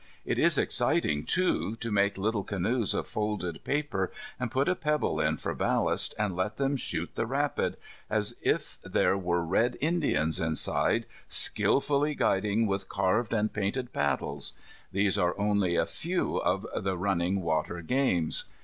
It 0.25 0.39
is 0.39 0.57
exciting, 0.57 1.25
too, 1.25 1.75
to 1.75 1.91
make 1.91 2.17
little 2.17 2.43
canoes 2.43 2.95
of 2.95 3.05
folded 3.05 3.63
paper, 3.63 4.11
and 4.39 4.49
put 4.49 4.67
a 4.67 4.73
pebble 4.73 5.19
in 5.19 5.37
for 5.37 5.53
ballast, 5.53 6.15
and 6.17 6.35
let 6.35 6.57
them 6.57 6.75
shoot 6.75 7.13
the 7.13 7.27
rapid, 7.27 7.77
as 8.09 8.35
if 8.41 8.79
there 8.83 9.15
were 9.15 9.45
Red 9.45 9.77
Indians 9.79 10.39
inside, 10.39 11.05
skilfully 11.27 12.15
guiding 12.15 12.65
with 12.65 12.89
carved 12.89 13.31
and 13.31 13.53
painted 13.53 13.93
paddles. 13.93 14.53
These 14.91 15.19
are 15.19 15.37
only 15.39 15.75
a 15.75 15.85
few 15.85 16.37
of 16.37 16.65
the 16.75 16.97
running 16.97 17.43
water 17.43 17.81
games. 17.83 18.45